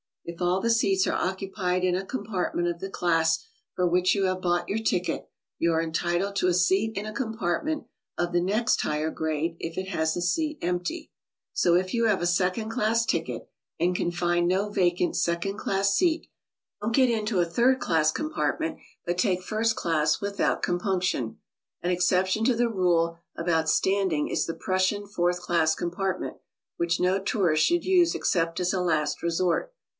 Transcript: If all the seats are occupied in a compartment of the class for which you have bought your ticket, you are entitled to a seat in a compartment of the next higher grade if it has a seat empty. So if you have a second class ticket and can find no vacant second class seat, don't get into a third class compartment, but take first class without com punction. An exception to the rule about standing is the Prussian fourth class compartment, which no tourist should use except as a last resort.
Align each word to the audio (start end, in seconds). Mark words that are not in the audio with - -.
If 0.25 0.41
all 0.41 0.61
the 0.61 0.69
seats 0.69 1.05
are 1.07 1.13
occupied 1.13 1.83
in 1.83 1.95
a 1.95 2.05
compartment 2.05 2.67
of 2.67 2.79
the 2.79 2.89
class 2.89 3.43
for 3.75 3.87
which 3.87 4.15
you 4.15 4.25
have 4.25 4.41
bought 4.41 4.69
your 4.69 4.79
ticket, 4.79 5.29
you 5.59 5.73
are 5.73 5.81
entitled 5.81 6.35
to 6.37 6.47
a 6.47 6.53
seat 6.53 6.97
in 6.97 7.05
a 7.05 7.13
compartment 7.13 7.83
of 8.17 8.31
the 8.31 8.41
next 8.41 8.81
higher 8.81 9.11
grade 9.11 9.57
if 9.59 9.77
it 9.77 9.89
has 9.89 10.15
a 10.15 10.21
seat 10.21 10.57
empty. 10.61 11.11
So 11.53 11.75
if 11.75 11.93
you 11.93 12.05
have 12.05 12.21
a 12.21 12.25
second 12.27 12.69
class 12.69 13.05
ticket 13.05 13.47
and 13.79 13.95
can 13.95 14.09
find 14.09 14.47
no 14.47 14.69
vacant 14.69 15.17
second 15.17 15.57
class 15.57 15.95
seat, 15.95 16.27
don't 16.81 16.95
get 16.95 17.09
into 17.09 17.39
a 17.39 17.45
third 17.45 17.79
class 17.79 18.11
compartment, 18.11 18.77
but 19.05 19.17
take 19.19 19.43
first 19.43 19.75
class 19.75 20.19
without 20.21 20.63
com 20.63 20.79
punction. 20.79 21.35
An 21.83 21.91
exception 21.91 22.43
to 22.45 22.55
the 22.55 22.69
rule 22.69 23.17
about 23.35 23.69
standing 23.69 24.29
is 24.29 24.45
the 24.45 24.55
Prussian 24.55 25.05
fourth 25.05 25.41
class 25.41 25.75
compartment, 25.75 26.37
which 26.77 26.99
no 26.99 27.19
tourist 27.21 27.65
should 27.65 27.85
use 27.85 28.15
except 28.15 28.59
as 28.59 28.71
a 28.73 28.81
last 28.81 29.21
resort. 29.21 29.73